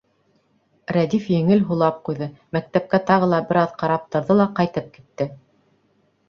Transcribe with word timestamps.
Рәдиф 0.95 1.27
еңел 1.33 1.61
һулап 1.67 1.99
ҡуйҙы, 2.09 2.27
мәктәпкә 2.57 3.01
тағы 3.11 3.29
ла 3.35 3.43
бер 3.51 3.61
аҙ 3.65 3.77
ҡарап 3.83 4.09
торҙо 4.17 4.39
ла 4.41 4.49
ҡайтып 4.63 4.91
китте. 4.99 5.31